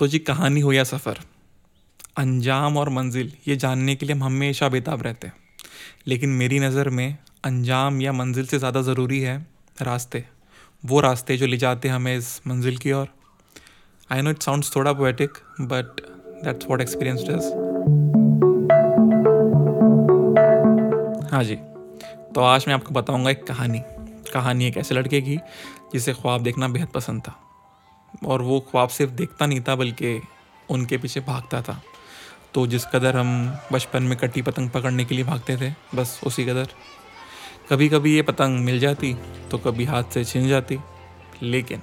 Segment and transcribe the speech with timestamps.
[0.00, 1.18] तो जी कहानी हो या सफ़र।
[2.18, 5.34] अंजाम और मंजिल, ये जानने के लिए हम हमेशा बेताब रहते हैं।
[6.06, 9.36] लेकिन मेरी नज़र में अंजाम या मंजिल से ज़्यादा ज़रूरी है
[9.82, 10.24] रास्ते।
[10.84, 13.08] वो रास्ते जो ले जाते हैं हमें इस मंजिल की ओर।
[14.10, 16.00] आई नो इट साउंड्स थोड़ा poetic but
[16.44, 17.52] that's what experience does
[21.32, 21.56] हाँ जी
[22.34, 23.82] तो आज मैं आपको बताऊँगा एक कहानी।
[24.32, 25.38] कहानी एक ऐसे लड़के की
[25.92, 27.36] जिसे ख्वाब देखना बेहद पसंद था।
[28.26, 30.20] और वो ख्वाब सिर्फ़ देखता नहीं था, बल्कि
[30.70, 31.80] उनके पीछे भागता था।
[32.54, 36.44] तो जिस कदर हम बचपन में कटी पतंग पकड़ने के लिए भागते थे, बस उसी
[36.44, 36.68] कदर।
[37.70, 39.14] कभी कभी ये पतंग मिल जाती
[39.50, 40.78] तो कभी हाथ से छिन जाती।
[41.42, 41.82] लेकिन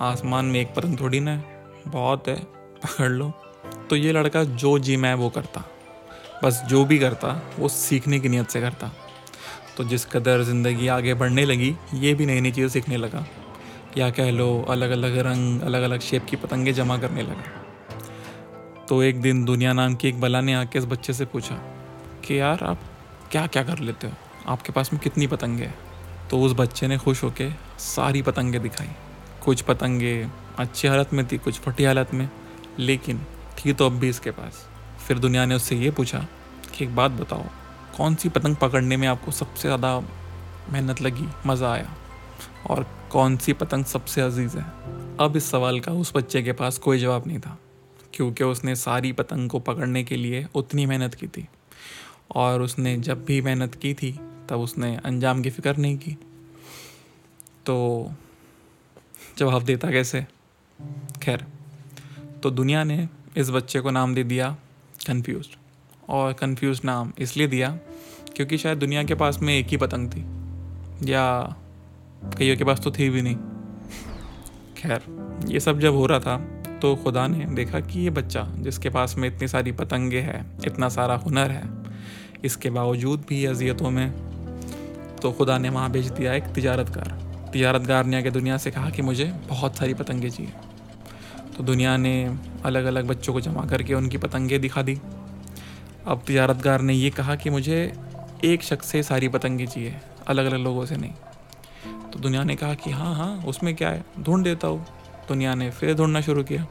[0.00, 1.42] आसमान में एक पतंग थोड़ी ना
[1.86, 2.36] बहुत है,
[2.76, 3.32] पकड़ लो।
[3.90, 5.64] तो ये लड़का जो जी मैं वो करता।
[6.44, 8.90] बस जो भी करता, वो सीखने की नीयत से करता।
[9.76, 13.26] तो जिस कदर ज़िंदगी आगे बढ़ने लगी, ये भी नई नई चीज़ें सीखने लगा।
[13.98, 19.02] या कह लो अलग अलग रंग अलग अलग शेप की पतंगे जमा करने लगा। तो
[19.02, 21.54] एक दिन दुनिया नाम की एक बला ने आके इस बच्चे से पूछा
[22.24, 22.80] कि यार आप
[23.30, 24.12] क्या क्या कर लेते हो?
[24.46, 25.74] आपके पास में कितनी पतंगे हैं?
[26.30, 28.88] तो उस बच्चे ने खुश होके सारी पतंगे दिखाई।
[29.44, 32.28] कुछ पतंगे अच्छी हालत में थी, कुछ फटी हालत में,
[32.78, 33.26] लेकिन
[33.58, 34.66] थी तो अब भी इसके पास।
[35.06, 36.26] फिर दुनिया ने उससे ये पूछा
[36.74, 37.44] कि एक बात बताओ,
[37.96, 40.00] कौन सी पतंग पकड़ने में आपको सबसे ज़्यादा
[40.72, 41.94] मेहनत लगी, मज़ा आया?
[42.70, 44.64] और कौन सी पतंग सबसे अज़ीज़ है?
[45.20, 47.58] अब इस सवाल का उस बच्चे के पास कोई जवाब नहीं था,
[48.14, 51.46] क्योंकि उसने सारी पतंग को पकड़ने के लिए उतनी मेहनत की थी।
[52.34, 54.12] और उसने जब भी मेहनत की थी,
[54.48, 56.16] तब उसने अंजाम की फ़िक्र नहीं की।
[57.66, 58.12] तो
[59.38, 60.26] जवाब देता कैसे?
[61.22, 61.44] खैर
[62.42, 64.56] तो दुनिया ने इस बच्चे को नाम दे दिया
[65.06, 65.46] कन्फ्यूज़
[66.08, 67.70] और कन्फ्यूज़ नाम इसलिए दिया
[68.36, 70.20] क्योंकि शायद दुनिया के पास में एक ही पतंग थी,
[71.10, 71.56] या
[72.34, 73.36] कईयों के पास तो थी भी नहीं।
[74.76, 75.02] खैर,
[75.48, 76.36] ये सब जब हो रहा था
[76.82, 80.88] तो खुदा ने देखा कि ये बच्चा, जिसके पास में इतनी सारी पतंगे हैं, इतना
[80.88, 81.62] सारा हुनर है,
[82.44, 84.10] इसके बावजूद भी अजियतों में
[85.22, 87.08] तो खुदा ने वहाँ भेज दिया एक तिजारतकार।
[87.52, 90.52] तिजारतकार ने आके दुनिया से कहा कि मुझे बहुत सारी पतंगे चाहिए।
[91.56, 92.14] तो दुनिया ने
[92.64, 94.98] अलग अलग बच्चों को जमा करके उनकी पतंगे दिखा दी।
[96.06, 97.80] अब तिजारतगार ने ये कहा कि मुझे
[98.44, 99.94] एक शख्स से सारी पतंगे चाहिए
[100.28, 101.12] अलग अलग लोगों से नहीं।
[102.16, 104.04] तो दुनिया ने कहा कि हाँ हाँ उसमें क्या है?
[104.20, 104.86] ढूंढ देता हूँ।
[105.28, 106.62] दुनिया ने फिर ढूंढना शुरू किया।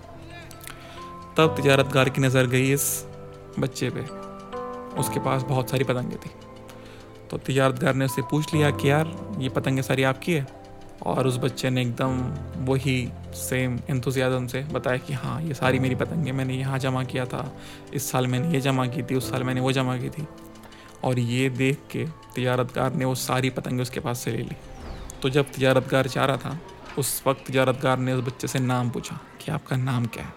[1.37, 3.05] तब तिजारतगार की नज़र गई इस
[3.59, 4.01] बच्चे पे।
[4.99, 6.29] उसके पास बहुत सारी पतंगे थी।
[7.31, 10.47] तो तिजारतगार ने उससे पूछ लिया कि यार, ये पतंगे सारी आपकी है?
[11.03, 12.19] और उस बच्चे ने एकदम
[12.65, 12.97] वही
[13.35, 17.51] सेम इंतज़ियाज़म से बताया कि हाँ ये सारी मेरी पतंगे मैंने यहाँ जमा किया था।
[17.93, 20.27] इस साल मैंने ये जमा की थी, उस साल मैंने वो जमा की थी।
[21.03, 24.55] और ये देख के तजारतकार ने वो सारी पतंगे उसके पास से ले ली।
[25.25, 26.59] तो जब तजारतकार चाह रहा था,
[26.97, 30.33] उस वक्त तजारतकार ने उस बच्चे से नाम पूछा कि आपका नाम क्या है?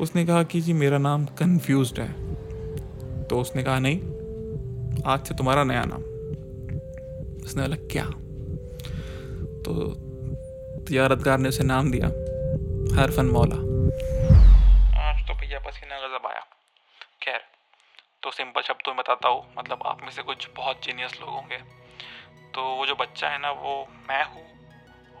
[0.00, 2.12] उसने कहा कि जी, मेरा नाम कन्फ्यूज़ है।
[3.24, 3.98] तो उसने कहा, नहीं,
[5.06, 6.02] आज से तुम्हारा नया नाम।
[7.44, 8.04] उसने बोला, क्या?
[9.62, 9.90] तो
[10.84, 12.06] तजारतकार ने उसे नाम दिया,
[13.02, 13.56] हरफन मौला।
[15.00, 16.40] आज तो भैया पसीना गजब आया।
[17.22, 17.40] खैर
[18.22, 21.86] तो सिंपल शब्दों में बताता हूँ मतलब आप में से कुछ बहुत जीनियस लोग होंगे।
[22.54, 24.44] तो वो जो बच्चा है ना, वो मैं हूँ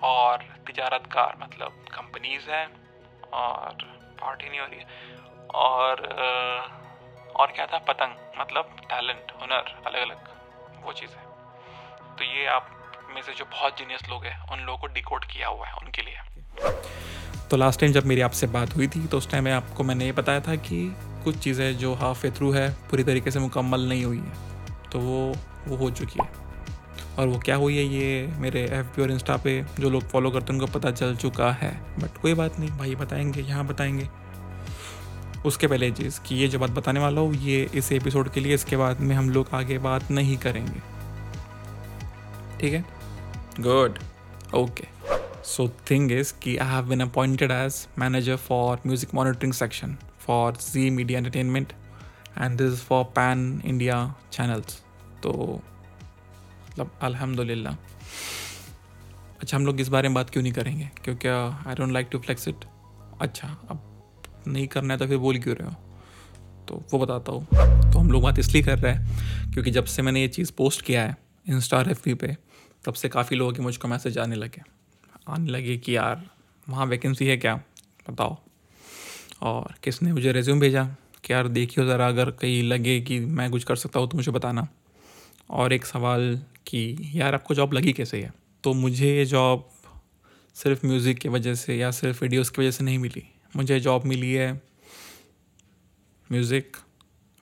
[0.04, 2.66] और तिजारतकार मतलब कंपनीज़ हैं
[3.34, 3.84] और
[4.20, 4.86] पार्टी नहीं हो रही है।
[5.56, 6.00] और
[7.36, 7.78] और क्या था?
[7.88, 11.24] पतंग मतलब टैलेंट हुनर अलग अलग वो चीज़ है।
[12.16, 12.70] तो ये आप
[13.14, 16.02] में से जो बहुत जीनियस लोग हैं, उन लोगों को डिकोड किया हुआ है उनके
[16.02, 16.16] लिए।
[17.50, 20.04] तो लास्ट टाइम जब मेरी आपसे बात हुई थी तो उस टाइम में आपको मैंने
[20.04, 20.78] ये बताया था कि
[21.24, 24.98] कुछ चीज़ें जो हाफ़ वे थ्रू है, पूरी तरीके से मुकम्मल नहीं हुई है तो
[24.98, 25.20] वो
[25.68, 26.45] वो हो चुकी है।
[27.18, 30.52] और वो क्या हुई है ये मेरे एफ़ और इंस्टा पे, जो लोग फॉलो करते
[30.52, 34.08] हैं, उनको पता चल चुका है। बट कोई बात नहीं, भाई बताएँगे, यहाँ बताएँगे।
[35.46, 38.54] उसके पहले चीज़ कि ये जो बात बताने वाला हो, ये इस एपिसोड के लिए,
[38.54, 40.80] इसके बाद में हम लोग आगे बात नहीं करेंगे।
[42.60, 42.84] ठीक है?
[43.60, 43.98] Good
[44.54, 44.84] okay
[45.44, 50.52] so thing is कि I have been appointed as manager for music monitoring section for
[50.52, 51.72] Zee media entertainment
[52.38, 54.80] and this for pan India channels
[55.22, 55.32] तो
[56.76, 57.74] मतलब अल्हम्दुलिल्लाह।
[59.40, 60.90] अच्छा हम लोग इस बारे में बात क्यों नहीं करेंगे?
[61.04, 62.64] क्योंकि I don't like to flex it
[63.20, 63.80] अच्छा अब
[64.46, 65.74] नहीं करना है तो फिर बोल क्यों रहे हो?
[66.68, 67.44] तो वो बताता हूँ।
[67.92, 70.82] तो हम लोग बात इसलिए कर रहे हैं क्योंकि जब से मैंने ये चीज़ पोस्ट
[70.82, 71.16] किया है
[71.48, 72.36] इंस्टा एफ़ पे,
[72.84, 74.62] तब से काफ़ी लोगों के मुझको मैसेज आने लगे।
[75.28, 76.30] आने लगे कि यार,
[76.68, 77.54] वहाँ वैकेंसी है क्या?
[78.10, 78.38] बताओ।
[79.42, 80.84] और किसने मुझे रेज्यूम भेजा?
[81.24, 84.32] कि यार, देखियो ज़रा, अगर कहीं लगे कि मैं कुछ कर सकता हूँ तो मुझे
[84.32, 84.68] बताना।
[85.50, 88.32] और एक सवाल कि, यार, आपको जॉब लगी कैसे है?
[88.64, 89.68] तो मुझे ये जॉब
[90.54, 93.22] सिर्फ़ म्यूज़िक की वजह से या सिर्फ़ वीडियोज़ की वजह से नहीं मिली।
[93.56, 94.62] मुझे जॉब मिली है
[96.32, 96.76] music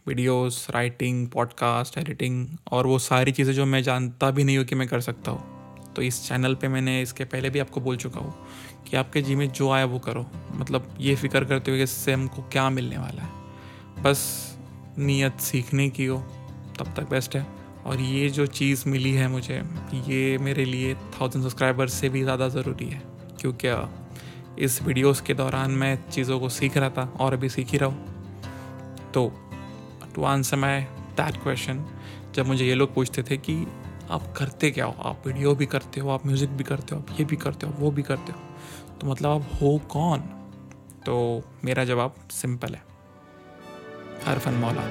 [0.07, 4.75] videos writing podcast editing और वो सारी चीज़ें जो मैं जानता भी नहीं हूँ कि
[4.75, 5.55] मैं कर सकता हूँ।
[5.97, 8.47] तो इस चैनल पे मैंने इसके पहले भी आपको बोल चुका हूँ
[8.91, 12.13] कि आपके जी में जो आया वो करो। मतलब ये फ़िक्र करते हुए कि इससे
[12.13, 13.31] हमको क्या मिलने वाला है।
[14.03, 14.53] बस
[14.99, 16.19] नीयत सीखने की हो,
[16.79, 19.63] तब तक बेस्ट है। और ये जो चीज़ मिली है मुझे,
[19.95, 23.03] ये मेरे लिए थाउज़ेंड सब्सक्राइबर से भी ज़्यादा ज़रूरी है।
[23.41, 23.69] क्योंकि
[24.65, 27.89] इस वीडियोस के दौरान मैं चीज़ों को सीख रहा था और अभी सीख ही रहा
[27.89, 29.33] हूँ। तो
[30.15, 30.81] to answer my
[31.17, 31.85] that question
[32.35, 33.67] जब मुझे ये लोग पूछते थे कि
[34.11, 34.95] आप करते क्या हो?
[35.01, 37.73] आप वीडियो भी करते हो, आप म्यूज़िक भी करते हो, आप ये भी करते हो,
[37.79, 38.39] वो भी करते हो
[39.01, 40.21] तो मतलब आप हो कौन?
[41.07, 42.83] तो मेरा जवाब सिंपल है।
[44.27, 44.83] हर फन मौला